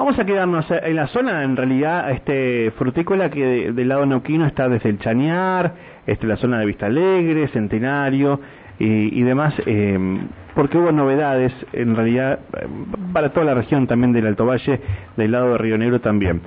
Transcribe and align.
Vamos 0.00 0.18
a 0.18 0.24
quedarnos 0.24 0.64
en 0.70 0.96
la 0.96 1.08
zona, 1.08 1.44
en 1.44 1.58
realidad, 1.58 2.10
este 2.10 2.70
frutícola 2.78 3.28
que 3.28 3.70
del 3.70 3.86
lado 3.86 4.06
neuquino 4.06 4.46
está 4.46 4.66
desde 4.66 4.88
el 4.88 4.98
Chañar, 4.98 5.74
este, 6.06 6.26
la 6.26 6.38
zona 6.38 6.58
de 6.58 6.64
Vista 6.64 6.86
Alegre, 6.86 7.48
Centenario 7.48 8.40
y, 8.78 9.20
demás, 9.20 9.52
em, 9.66 10.28
porque 10.54 10.78
hubo 10.78 10.90
novedades, 10.90 11.52
en 11.74 11.94
realidad, 11.94 12.38
para 13.12 13.28
toda 13.34 13.44
la 13.44 13.52
región 13.52 13.86
también 13.86 14.14
del 14.14 14.26
Alto 14.26 14.46
Valle, 14.46 14.80
del 15.18 15.32
lado 15.32 15.52
de 15.52 15.58
Río 15.58 15.76
Negro 15.76 16.00
también. 16.00 16.40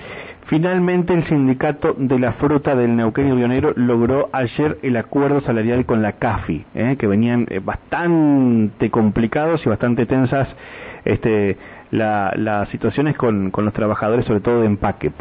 Finalmente, 0.47 1.13
el 1.13 1.23
sindicato 1.25 1.95
de 1.95 2.17
la 2.17 2.33
fruta 2.33 2.75
del 2.75 2.95
Neuquén 2.95 3.27
y 3.27 3.33
Río 3.33 3.47
Negro 3.47 3.73
logró 3.75 4.29
ayer 4.33 4.79
el 4.81 4.97
acuerdo 4.97 5.41
salarial 5.41 5.85
con 5.85 6.01
la 6.01 6.13
CAFI, 6.13 6.65
¿eh? 6.73 6.95
que 6.97 7.05
venían 7.05 7.45
eh, 7.51 7.61
bastante 7.63 8.89
complicados 8.89 9.63
y 9.63 9.70
bastante 9.70 10.07
tensas 10.07 10.47
este, 11.05 11.57
las 11.94 12.70
situaciones 12.70 13.16
con, 13.16 13.52
los 13.55 13.73
trabajadores, 13.73 14.26
sobre 14.26 14.41
todo 14.41 14.62
de 14.62 14.68
empaque. 14.68 15.12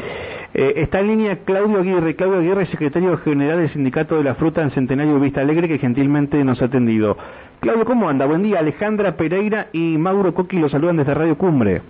Eh, 0.54 0.74
está 0.76 1.00
en 1.00 1.08
línea 1.08 1.38
Claudio 1.44 1.80
Aguirre, 1.80 2.16
Claudio 2.16 2.38
Aguirre, 2.38 2.66
secretario 2.66 3.16
general 3.18 3.58
del 3.58 3.70
Sindicato 3.70 4.16
de 4.16 4.24
la 4.24 4.34
Fruta 4.34 4.62
en 4.62 4.70
Centenario 4.70 5.18
Vista 5.20 5.40
Alegre, 5.40 5.68
que 5.68 5.78
gentilmente 5.78 6.42
nos 6.44 6.60
ha 6.62 6.66
atendido. 6.66 7.16
Claudio, 7.60 7.84
¿cómo 7.84 8.08
anda? 8.08 8.26
Buen 8.26 8.42
día. 8.42 8.58
Alejandra 8.58 9.16
Pereira 9.16 9.68
y 9.72 9.96
Mauro 9.98 10.34
Coqui 10.34 10.58
los 10.58 10.72
saludan 10.72 10.96
desde 10.96 11.14
Radio 11.14 11.36
Cumbre. 11.36 11.82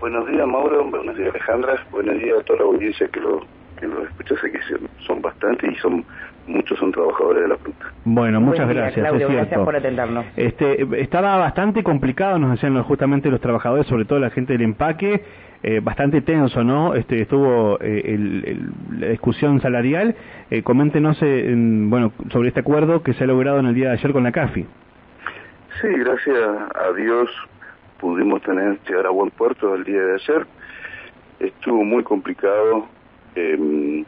Buenos 0.00 0.26
días, 0.26 0.46
Mauro. 0.46 0.84
Buenos 0.90 1.16
días, 1.16 1.30
Alejandra. 1.30 1.86
Buenos 1.90 2.18
días 2.18 2.40
a 2.40 2.42
toda 2.44 2.58
la 2.60 2.64
audiencia 2.64 3.06
que 3.08 3.20
lo, 3.20 3.40
que 3.78 3.86
lo 3.86 4.02
que 4.40 4.60
son 5.06 5.22
bastantes 5.22 5.72
y 5.72 5.76
son 5.76 6.04
muchos 6.46 6.78
son 6.78 6.92
trabajadores 6.92 7.42
de 7.42 7.48
la 7.48 7.56
fruta. 7.56 7.86
Bueno, 8.04 8.40
muchas 8.40 8.68
gracias. 8.68 9.06
Claudio, 9.06 9.28
gracias 9.28 9.60
por 9.60 9.76
atendernos. 9.76 10.24
Este, 10.36 10.86
estaba 11.00 11.36
bastante 11.36 11.82
complicado, 11.82 12.38
nos 12.38 12.52
decían 12.52 12.80
justamente 12.82 13.30
los 13.30 13.40
trabajadores, 13.40 13.86
sobre 13.86 14.04
todo 14.04 14.18
la 14.18 14.30
gente 14.30 14.54
del 14.54 14.62
empaque, 14.62 15.22
eh, 15.62 15.80
bastante 15.80 16.20
tenso, 16.20 16.64
¿no? 16.64 16.94
Este, 16.94 17.22
estuvo 17.22 17.78
eh, 17.80 18.58
la 18.98 19.08
discusión 19.08 19.60
salarial. 19.60 20.16
Eh, 20.50 20.62
coméntenos, 20.62 21.20
bueno, 21.20 22.12
sobre 22.30 22.48
este 22.48 22.60
acuerdo 22.60 23.02
que 23.02 23.12
se 23.14 23.24
ha 23.24 23.26
logrado 23.26 23.60
en 23.60 23.66
el 23.66 23.74
día 23.74 23.88
de 23.88 23.94
ayer 23.94 24.12
con 24.12 24.24
la 24.24 24.32
CAFI. 24.32 24.66
Sí, 25.80 25.88
gracias 25.88 26.38
a 26.38 26.92
Dios 26.96 27.30
pudimos 28.02 28.42
tener 28.42 28.78
llegar 28.88 29.06
a 29.06 29.10
buen 29.10 29.30
puerto 29.30 29.74
el 29.76 29.84
día 29.84 30.02
de 30.02 30.14
ayer. 30.14 30.46
Estuvo 31.38 31.84
muy 31.84 32.02
complicado. 32.02 32.88
Em, 33.36 34.04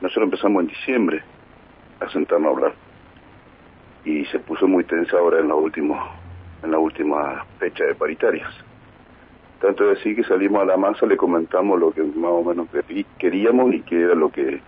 nosotros 0.00 0.24
empezamos 0.24 0.62
en 0.62 0.68
diciembre 0.68 1.22
a 2.00 2.08
sentarnos 2.10 2.48
a 2.48 2.56
hablar 2.56 2.74
y 4.04 4.24
se 4.26 4.38
puso 4.38 4.68
muy 4.68 4.84
tensa 4.84 5.18
ahora 5.18 5.40
en 5.40 5.48
la 5.48 5.54
última 5.54 6.16
en 6.62 6.70
la 6.70 6.78
última 6.78 7.44
fecha 7.58 7.84
de 7.84 7.94
paritarias. 7.94 8.48
Tanto 9.60 9.84
de 9.84 9.92
así 9.92 10.14
que 10.14 10.24
salimos 10.24 10.62
a 10.62 10.66
la 10.66 10.76
masa, 10.76 11.06
le 11.06 11.16
comentamos 11.16 11.78
lo 11.78 11.92
que 11.92 12.02
más 12.02 12.30
o 12.30 12.44
menos 12.44 12.68
queríamos 13.18 13.74
y 13.74 13.80
que 13.82 14.02
era 14.02 14.14
lo 14.14 14.30
que 14.30 14.60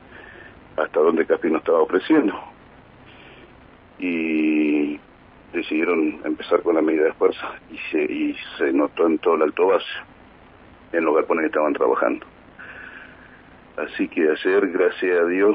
hasta 0.77 1.01
donde 1.01 1.27
Capi 1.27 1.51
nos 1.51 1.61
estaba 1.61 1.81
ofreciendo. 1.81 2.35
Y 3.99 4.99
decidieron 5.53 6.21
empezar 6.25 6.63
con 6.63 6.77
la 6.77 6.83
medida 6.83 7.05
de 7.05 7.13
fuerza 7.15 7.47
y 7.71 7.79
se, 7.91 8.03
y 8.03 8.37
se 8.57 8.73
notó 8.73 9.07
en 9.07 9.19
todo 9.19 9.35
el 9.35 9.43
alto 9.43 9.67
base, 9.67 9.87
en 10.93 11.05
los 11.05 11.15
galpones 11.15 11.43
que 11.43 11.49
estaban 11.49 11.73
trabajando. 11.75 12.27
Así 13.79 14.09
que 14.09 14.29
ayer, 14.29 14.69
gracias 14.73 15.21
a 15.21 15.27
Dios, 15.27 15.55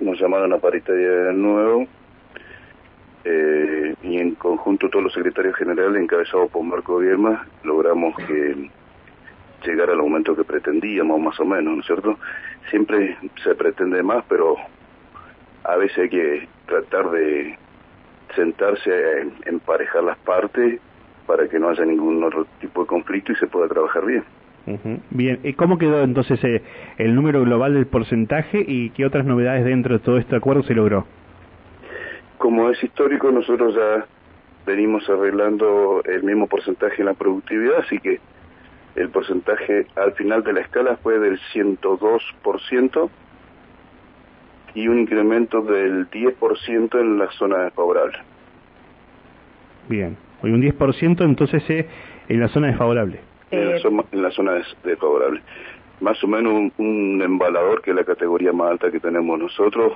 nos 0.00 0.20
llamaron 0.20 0.52
a 0.52 0.58
paritaria 0.58 1.08
de 1.08 1.32
nuevo 1.34 1.86
eh, 3.24 3.94
y 4.02 4.18
en 4.18 4.34
conjunto 4.34 4.90
todos 4.90 5.04
los 5.04 5.12
secretarios 5.12 5.54
generales 5.54 6.02
encabezados 6.02 6.50
por 6.50 6.64
Marco 6.64 6.98
Vierma 6.98 7.46
logramos 7.62 8.16
que 8.16 8.70
llegara 9.64 9.92
al 9.92 10.00
aumento 10.00 10.34
que 10.34 10.42
pretendíamos 10.42 11.20
más 11.20 11.38
o 11.38 11.44
menos, 11.44 11.74
¿no 11.74 11.80
es 11.80 11.86
cierto? 11.86 12.18
Siempre 12.70 13.16
se 13.44 13.54
pretende 13.54 14.02
más, 14.02 14.24
pero 14.28 14.56
a 15.62 15.76
veces 15.76 15.98
hay 15.98 16.08
que 16.08 16.48
tratar 16.66 17.10
de 17.12 17.56
sentarse 18.34 18.90
a 18.92 19.48
emparejar 19.48 20.02
las 20.02 20.18
partes 20.18 20.80
para 21.24 21.48
que 21.48 21.60
no 21.60 21.68
haya 21.68 21.84
ningún 21.84 22.22
otro 22.24 22.46
tipo 22.60 22.80
de 22.80 22.88
conflicto 22.88 23.30
y 23.30 23.36
se 23.36 23.46
pueda 23.46 23.68
trabajar 23.68 24.04
bien. 24.04 24.24
Bien, 25.10 25.40
¿y 25.42 25.52
cómo 25.52 25.76
quedó 25.76 26.02
entonces 26.02 26.42
eh, 26.42 26.62
el 26.96 27.14
número 27.14 27.42
global 27.42 27.74
del 27.74 27.86
porcentaje 27.86 28.64
y 28.66 28.90
qué 28.90 29.04
otras 29.04 29.26
novedades 29.26 29.64
dentro 29.64 29.98
de 29.98 30.04
todo 30.04 30.16
este 30.16 30.36
acuerdo 30.36 30.62
se 30.62 30.74
logró? 30.74 31.06
Como 32.38 32.70
es 32.70 32.82
histórico, 32.82 33.30
nosotros 33.30 33.74
ya 33.74 34.06
venimos 34.66 35.08
arreglando 35.08 36.02
el 36.04 36.22
mismo 36.22 36.46
porcentaje 36.46 36.96
en 37.00 37.06
la 37.06 37.14
productividad, 37.14 37.80
así 37.80 37.98
que 37.98 38.20
el 38.96 39.10
porcentaje 39.10 39.86
al 39.96 40.12
final 40.12 40.42
de 40.42 40.52
la 40.54 40.60
escala 40.60 40.96
fue 41.02 41.18
del 41.18 41.38
102% 41.52 43.10
y 44.74 44.88
un 44.88 45.00
incremento 45.00 45.60
del 45.60 46.08
10% 46.10 47.00
en 47.00 47.18
la 47.18 47.30
zona 47.32 47.64
desfavorable. 47.64 48.18
Bien, 49.88 50.16
hoy 50.42 50.52
un 50.52 50.62
10% 50.62 51.22
entonces 51.22 51.62
eh, 51.68 51.86
en 52.28 52.40
la 52.40 52.48
zona 52.48 52.68
desfavorable. 52.68 53.33
Eh, 53.50 53.80
en, 54.12 54.22
la 54.22 54.30
zona, 54.30 54.62
desfavorable. 54.82 55.42
Más 56.00 56.22
o 56.24 56.26
menos 56.26 56.72
un, 56.76 57.22
embalador, 57.22 57.82
que 57.82 57.90
es 57.90 57.96
la 57.96 58.04
categoría 58.04 58.52
más 58.52 58.72
alta 58.72 58.90
que 58.90 59.00
tenemos 59.00 59.38
nosotros, 59.38 59.92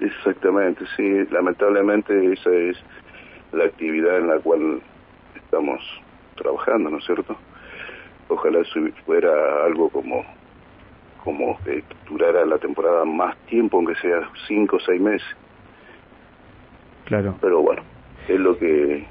Exactamente, 0.00 0.84
sí, 0.96 1.24
lamentablemente 1.30 2.32
esa 2.32 2.50
es 2.50 2.76
la 3.52 3.64
actividad 3.64 4.18
en 4.18 4.28
la 4.28 4.38
cual 4.40 4.82
estamos 5.36 5.80
trabajando, 6.36 6.90
¿no 6.90 6.98
es 6.98 7.04
cierto? 7.04 7.36
Ojalá 8.28 8.62
fuera 9.06 9.64
algo 9.64 9.88
como 9.88 10.24
como 11.22 11.56
que 11.64 11.84
durara 12.08 12.44
la 12.44 12.58
temporada 12.58 13.04
más 13.04 13.36
tiempo, 13.46 13.76
aunque 13.76 13.94
sea 13.96 14.28
cinco 14.48 14.76
o 14.76 14.80
seis 14.80 15.00
meses. 15.00 15.36
Claro. 17.04 17.36
Pero 17.40 17.62
bueno, 17.62 17.82
es 18.26 18.40
lo 18.40 18.58
que 18.58 19.06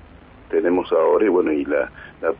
tenemos 0.51 0.91
ahora 0.91 1.25
y 1.25 1.29
bueno, 1.29 1.51
y 1.51 1.65
la, 1.65 1.89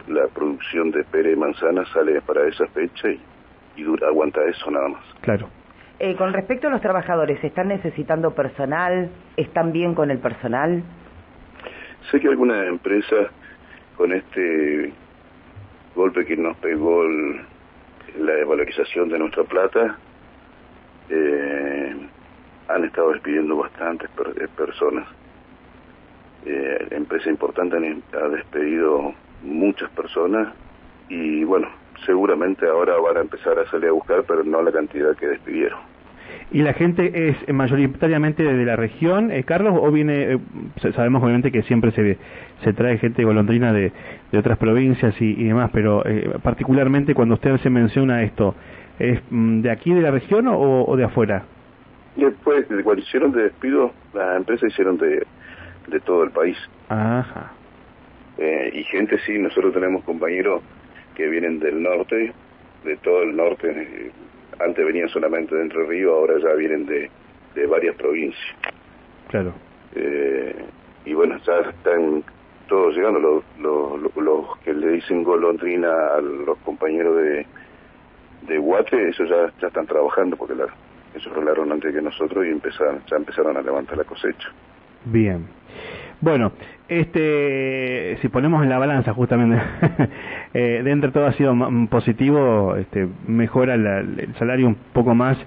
la, 0.08 0.28
producción 0.28 0.92
de 0.92 1.04
pere 1.06 1.32
y 1.32 1.36
manzana 1.36 1.86
sale 1.86 2.22
para 2.22 2.48
esa 2.48 2.68
fecha 2.68 3.08
y, 3.76 3.84
dura, 3.84 4.08
aguanta 4.08 4.44
eso 4.44 4.70
nada 4.70 4.90
más. 4.90 5.04
Claro. 5.22 5.50
Eh, 5.98 6.16
con 6.16 6.34
respecto 6.34 6.68
a 6.68 6.72
los 6.72 6.82
trabajadores, 6.82 7.44
¿están 7.44 7.70
necesitando 7.70 8.36
personal? 8.36 9.10
¿Están 9.38 9.72
bien 9.72 9.96
con 9.96 10.12
el 10.12 10.20
personal? 10.20 10.84
Sé 12.12 12.20
que 12.20 12.28
algunas 12.28 12.68
empresas 12.68 13.30
con 13.96 14.12
este 14.12 14.94
golpe 15.96 16.26
que 16.26 16.36
nos 16.36 16.58
pegó 16.58 17.04
la 18.20 18.34
desvalorización 18.34 19.10
de 19.10 19.20
nuestra 19.20 19.44
plata, 19.44 19.98
eh, 21.10 21.96
han 22.68 22.84
estado 22.86 23.12
despidiendo 23.12 23.58
bastantes 23.58 24.10
personas. 24.56 25.08
Eh, 26.46 26.88
empresa 26.92 27.30
importante 27.30 27.78
ha 28.14 28.28
despedido 28.30 29.14
muchas 29.44 29.90
personas 29.92 30.54
y 31.10 31.44
bueno, 31.44 31.68
seguramente 32.06 32.68
ahora 32.68 32.96
van 33.00 33.18
a 33.18 33.22
empezar 33.22 33.60
a 33.60 33.70
salir 33.70 33.90
a 33.90 33.92
buscar, 33.92 34.24
pero 34.28 34.44
no 34.44 34.62
la 34.62 34.72
cantidad 34.72 35.16
que 35.16 35.28
despidieron. 35.28 35.80
¿Y 36.54 36.64
la 36.64 36.74
gente 36.74 37.30
es 37.30 37.54
mayoritariamente 37.54 38.44
de 38.44 38.66
la 38.66 38.76
región, 38.76 39.32
eh, 39.32 39.44
Carlos, 39.44 39.74
o 39.80 39.90
viene, 39.90 40.34
eh, 40.34 40.40
sabemos 40.94 41.24
obviamente 41.24 41.52
que 41.52 41.64
siempre 41.64 41.92
se, 41.92 42.18
se 42.64 42.74
trae 42.74 42.98
gente 42.98 43.24
golondrina 43.24 43.72
de, 43.72 43.94
de 44.32 44.38
otras 44.38 44.58
provincias 44.58 45.16
y, 45.22 45.44
demás, 45.44 45.70
pero 45.74 46.06
eh, 46.06 46.30
particularmente 46.44 47.14
cuando 47.14 47.36
usted 47.36 47.58
se 47.58 47.70
menciona 47.70 48.24
esto, 48.24 48.56
¿es 49.00 49.22
mm, 49.30 49.62
de 49.62 49.72
aquí 49.72 49.94
de 49.94 50.02
la 50.02 50.12
región 50.12 50.48
o, 50.50 50.94
de 50.98 51.06
afuera? 51.06 51.46
después, 52.18 52.66
cuando 52.84 53.02
hicieron 53.02 53.32
de 53.32 53.44
despido, 53.44 53.94
las 54.14 54.36
empresas 54.36 54.70
hicieron 54.70 54.98
de, 54.98 55.26
de 55.88 56.00
todo 56.02 56.24
el 56.24 56.32
país. 56.32 56.58
Ajá. 56.90 57.54
y 58.38 58.84
gente, 58.86 59.18
sí, 59.26 59.38
nosotros 59.38 59.74
tenemos 59.74 60.04
compañeros 60.04 60.62
que 61.16 61.28
vienen 61.28 61.60
del 61.60 61.82
norte, 61.82 62.34
de 62.84 62.98
todo 62.98 63.24
el 63.24 63.36
norte, 63.36 64.12
antes 64.60 64.86
venían 64.86 65.10
solamente 65.10 65.56
de 65.56 65.64
Entre 65.64 65.86
Ríos, 65.86 66.14
ahora 66.14 66.36
ya 66.40 66.54
vienen 66.54 66.86
de, 66.86 67.10
de 67.56 67.68
varias 67.68 67.96
provincias. 67.96 68.56
Claro. 69.30 69.54
Eh, 69.96 70.56
y 71.06 71.14
bueno, 71.14 71.38
ya 71.46 71.70
están 71.70 72.24
todos 72.68 72.96
llegando, 72.96 73.20
los, 73.20 73.44
los, 73.60 74.16
los, 74.16 74.58
que 74.60 74.74
le 74.74 74.92
dicen 74.94 75.24
golondrina 75.24 75.90
a 76.16 76.22
los 76.22 76.58
compañeros 76.60 77.18
de, 77.18 77.46
de 78.48 78.58
Guate, 78.58 79.10
eso 79.10 79.26
ya, 79.26 79.52
ya 79.60 79.68
están 79.68 79.88
trabajando 79.88 80.38
porque 80.38 80.56
la, 80.56 80.68
ellos 81.14 81.34
rolaron 81.34 81.72
antes 81.72 81.94
que 81.94 82.02
nosotros 82.02 82.46
y 82.46 82.50
empezaron, 82.50 83.02
ya 83.10 83.18
empezaron 83.18 83.58
a 83.58 83.62
levantar 83.62 83.98
la 83.98 84.04
cosecha. 84.04 84.50
Bien. 85.06 85.46
Bueno, 86.22 86.52
este, 86.88 88.18
si 88.22 88.30
ponemos 88.30 88.62
en 88.62 88.70
la 88.70 88.78
balanza 88.78 89.14
justamente, 89.14 89.60
eh, 90.54 90.84
de 90.84 91.12
todo 91.12 91.26
ha 91.26 91.34
sido 91.34 91.56
positivo, 91.90 92.76
este, 92.76 93.08
mejora 93.28 93.74
el 93.74 94.34
salario 94.38 94.68
un 94.68 94.76
poco 94.94 95.16
más 95.16 95.38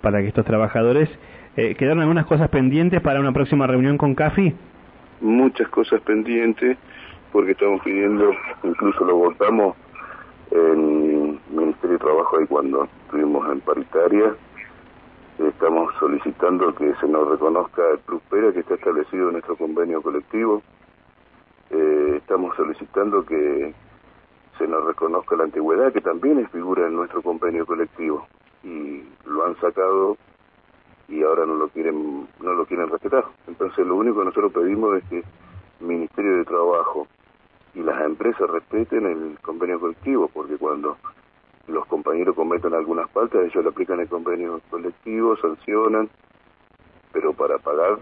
para 0.00 0.20
que 0.20 0.28
estos 0.28 0.44
trabajadores. 0.44 1.08
Eh, 1.56 1.74
¿Quedaron 1.74 2.00
algunas 2.00 2.26
cosas 2.26 2.48
pendientes 2.48 3.00
para 3.00 3.18
una 3.18 3.32
próxima 3.32 3.66
reunión 3.66 3.98
con 3.98 4.14
CAFI? 4.14 4.54
Muchas 5.20 5.68
cosas 5.68 6.00
pendientes, 6.02 6.78
porque 7.32 7.52
estamos 7.52 7.82
pidiendo, 7.82 8.32
incluso 8.62 9.04
lo 9.04 9.16
votamos 9.16 9.76
el 10.52 11.38
Ministerio 11.50 11.92
de 11.92 11.98
Trabajo 11.98 12.38
ahí 12.38 12.46
cuando 12.46 12.88
estuvimos 13.04 13.50
en 13.52 13.60
paritaria, 13.60 14.34
estamos 15.48 15.94
solicitando 15.98 16.74
que 16.74 16.94
se 16.96 17.08
nos 17.08 17.28
reconozca 17.28 17.82
el 17.90 18.20
Pera 18.28 18.52
que 18.52 18.60
está 18.60 18.74
establecido 18.74 19.28
en 19.28 19.32
nuestro 19.32 19.56
convenio 19.56 20.02
colectivo. 20.02 20.62
Eh, 21.70 22.14
estamos 22.18 22.54
solicitando 22.56 23.24
que 23.24 23.74
se 24.58 24.66
nos 24.66 24.84
reconozca 24.84 25.36
la 25.36 25.44
antigüedad, 25.44 25.92
que 25.92 26.00
también 26.00 26.46
figura 26.50 26.86
en 26.86 26.96
nuestro 26.96 27.22
convenio 27.22 27.64
colectivo. 27.64 28.26
Y 28.62 29.02
lo 29.24 29.46
han 29.46 29.56
sacado 29.60 30.18
y 31.08 31.22
ahora 31.22 31.46
no 31.46 31.54
lo 31.54 31.68
quieren 31.68 32.28
no 32.40 32.52
lo 32.52 32.66
quieren 32.66 32.88
respetar. 32.88 33.24
Entonces 33.46 33.86
lo 33.86 33.96
único 33.96 34.18
que 34.18 34.26
nosotros 34.26 34.52
pedimos 34.52 34.98
es 34.98 35.04
que 35.08 35.18
el 35.80 35.86
Ministerio 35.86 36.36
de 36.36 36.44
Trabajo 36.44 37.06
y 37.74 37.82
las 37.82 38.00
empresas 38.02 38.50
respeten 38.50 39.06
el 39.06 39.38
convenio 39.40 39.80
colectivo, 39.80 40.28
porque 40.32 40.56
cuando 40.56 40.98
los 41.70 41.86
compañeros 41.86 42.34
cometen 42.34 42.74
algunas 42.74 43.10
faltas, 43.10 43.44
ellos 43.44 43.64
le 43.64 43.70
aplican 43.70 44.00
el 44.00 44.08
convenio 44.08 44.60
colectivo, 44.70 45.36
sancionan, 45.36 46.08
pero 47.12 47.32
para 47.32 47.58
pagar 47.58 47.98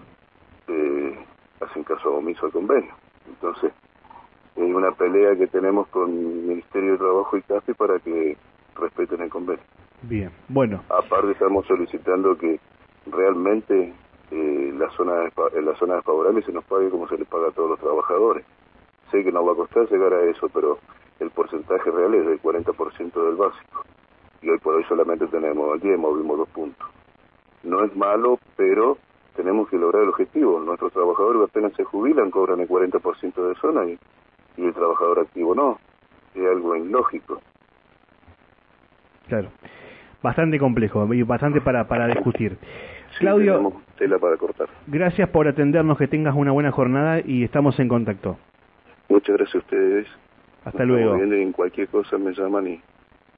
eh, 0.68 1.18
hacen 1.60 1.84
caso 1.84 2.14
omiso 2.14 2.46
al 2.46 2.52
convenio. 2.52 2.92
Entonces, 3.26 3.72
hay 4.56 4.72
una 4.72 4.92
pelea 4.92 5.36
que 5.36 5.46
tenemos 5.46 5.86
con 5.88 6.10
el 6.10 6.42
Ministerio 6.46 6.92
de 6.92 6.98
Trabajo 6.98 7.36
y 7.36 7.42
CAFE 7.42 7.74
para 7.74 7.98
que 8.00 8.36
respeten 8.74 9.20
el 9.22 9.30
convenio. 9.30 9.64
Bien, 10.02 10.30
bueno. 10.48 10.82
Aparte 10.88 11.32
estamos 11.32 11.66
solicitando 11.66 12.36
que 12.36 12.60
realmente 13.06 13.92
eh, 14.30 14.74
la 14.76 14.90
zona 14.90 15.30
en 15.54 15.64
la 15.64 15.74
zona 15.76 15.96
desfavorable 15.96 16.42
se 16.42 16.52
nos 16.52 16.64
pague 16.64 16.90
como 16.90 17.08
se 17.08 17.18
les 17.18 17.28
paga 17.28 17.48
a 17.48 17.52
todos 17.52 17.70
los 17.70 17.80
trabajadores. 17.80 18.44
Sé 19.10 19.24
que 19.24 19.32
nos 19.32 19.46
va 19.46 19.52
a 19.52 19.56
costar 19.56 19.88
llegar 19.90 20.12
a 20.12 20.22
eso, 20.24 20.48
pero 20.52 20.78
el 21.20 21.30
porcentaje 21.30 21.90
real 21.90 22.14
es 22.14 22.26
del 22.26 22.40
40% 22.40 23.26
del 23.26 23.36
básico. 23.36 23.84
Y 24.40 24.48
hoy 24.48 24.58
por 24.58 24.74
hoy 24.74 24.84
solamente 24.84 25.26
tenemos 25.26 25.80
10, 25.80 25.98
movimos 25.98 26.38
dos 26.38 26.48
puntos. 26.50 26.88
No 27.64 27.84
es 27.84 27.94
malo, 27.96 28.38
pero 28.56 28.98
tenemos 29.34 29.68
que 29.68 29.76
lograr 29.76 30.02
el 30.02 30.10
objetivo. 30.10 30.60
Nuestros 30.60 30.92
trabajadores 30.92 31.42
apenas 31.48 31.72
se 31.74 31.84
jubilan, 31.84 32.30
cobran 32.30 32.60
el 32.60 32.68
40% 32.68 33.48
de 33.48 33.54
zona 33.56 33.84
y, 33.86 33.98
y 34.56 34.64
el 34.64 34.74
trabajador 34.74 35.20
activo 35.20 35.54
no. 35.54 35.78
Es 36.34 36.46
algo 36.46 36.76
ilógico. 36.76 37.40
Claro. 39.26 39.50
Bastante 40.22 40.58
complejo 40.58 41.12
y 41.14 41.22
bastante 41.22 41.60
para, 41.60 41.86
para 41.86 42.06
discutir. 42.06 42.58
Claudio, 43.18 43.72
tela 43.96 44.18
para 44.18 44.36
cortar. 44.36 44.68
gracias 44.86 45.28
por 45.30 45.48
atendernos, 45.48 45.98
que 45.98 46.06
tengas 46.06 46.34
una 46.36 46.52
buena 46.52 46.70
jornada 46.70 47.20
y 47.24 47.42
estamos 47.42 47.78
en 47.80 47.88
contacto. 47.88 48.38
Muchas 49.08 49.36
gracias 49.36 49.56
a 49.56 49.58
ustedes. 49.58 50.06
Hasta 50.68 50.84
luego. 50.84 51.16
en 51.16 51.52
cualquier 51.52 51.88
cosa 51.88 52.18
me 52.18 52.32
llaman 52.32 52.66
y, 52.66 52.80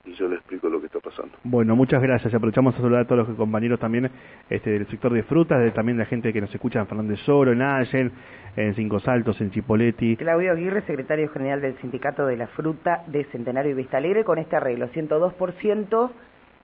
y 0.04 0.14
yo 0.14 0.28
les 0.28 0.38
explico 0.38 0.68
lo 0.68 0.80
que 0.80 0.86
está 0.86 0.98
pasando. 1.00 1.32
Bueno, 1.44 1.76
muchas 1.76 2.02
gracias. 2.02 2.32
Aprovechamos 2.34 2.74
a 2.74 2.78
saludar 2.78 3.02
a 3.02 3.04
todos 3.06 3.28
los 3.28 3.36
compañeros 3.36 3.78
también 3.78 4.10
este, 4.48 4.70
del 4.70 4.86
sector 4.88 5.12
de 5.12 5.22
frutas, 5.22 5.60
de, 5.60 5.70
también 5.70 5.98
la 5.98 6.06
gente 6.06 6.32
que 6.32 6.40
nos 6.40 6.54
escucha 6.54 6.80
en 6.80 6.86
Fernández 6.86 7.28
Oro, 7.28 7.52
en 7.52 7.62
Allen, 7.62 8.12
en 8.56 8.74
Cinco 8.74 9.00
Saltos, 9.00 9.40
en 9.40 9.50
Chipoletti. 9.50 10.16
Claudio 10.16 10.52
Aguirre, 10.52 10.82
secretario 10.82 11.28
general 11.28 11.60
del 11.60 11.76
Sindicato 11.78 12.26
de 12.26 12.36
la 12.36 12.46
Fruta 12.48 13.04
de 13.06 13.24
Centenario 13.24 13.72
y 13.72 13.74
Vista 13.74 13.98
Alegre, 13.98 14.24
con 14.24 14.38
este 14.38 14.56
arreglo, 14.56 14.88
102% 14.88 16.10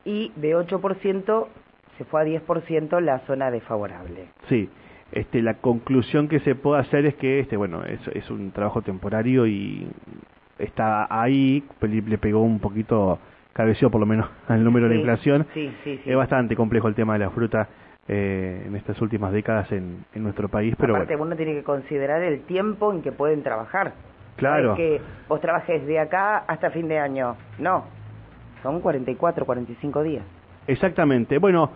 y 0.04 0.32
de 0.36 0.56
8% 0.56 1.46
se 1.98 2.04
fue 2.04 2.22
a 2.22 2.24
10% 2.24 3.00
la 3.00 3.20
zona 3.20 3.50
desfavorable. 3.50 4.26
Sí. 4.48 4.68
Este, 5.12 5.40
la 5.40 5.54
conclusión 5.54 6.28
que 6.28 6.40
se 6.40 6.56
puede 6.56 6.80
hacer 6.80 7.06
es 7.06 7.14
que 7.14 7.38
este 7.38 7.56
bueno 7.56 7.84
es, 7.84 8.00
es 8.08 8.28
un 8.28 8.50
trabajo 8.50 8.82
temporario 8.82 9.46
y 9.46 9.86
está 10.58 11.06
ahí, 11.10 11.64
le 11.80 12.18
pegó 12.18 12.42
un 12.42 12.60
poquito, 12.60 13.18
cabeció 13.52 13.90
por 13.90 14.00
lo 14.00 14.06
menos 14.06 14.28
al 14.48 14.62
número 14.64 14.88
de 14.88 14.96
inflación. 14.96 15.46
es 15.54 16.16
bastante 16.16 16.56
complejo 16.56 16.88
el 16.88 16.94
tema 16.94 17.14
de 17.14 17.20
la 17.20 17.30
fruta 17.30 17.68
eh, 18.08 18.64
en 18.66 18.76
estas 18.76 19.00
últimas 19.02 19.32
décadas 19.32 19.70
en, 19.72 20.04
en 20.14 20.22
nuestro 20.22 20.48
país. 20.48 20.74
Pero 20.78 20.94
Aparte, 20.94 21.16
uno 21.16 21.36
tiene 21.36 21.54
que 21.54 21.64
considerar 21.64 22.22
el 22.22 22.42
tiempo 22.42 22.92
en 22.92 23.02
que 23.02 23.12
pueden 23.12 23.42
trabajar. 23.42 23.94
Claro. 24.36 24.70
No 24.70 24.76
que 24.76 25.00
vos 25.28 25.40
trabajes 25.40 25.84
de 25.86 25.98
acá 25.98 26.38
hasta 26.46 26.70
fin 26.70 26.88
de 26.88 26.98
año. 26.98 27.36
No, 27.58 27.84
son 28.62 28.80
44, 28.80 29.44
45 29.46 30.02
días. 30.02 30.24
Exactamente. 30.66 31.38
Bueno, 31.38 31.70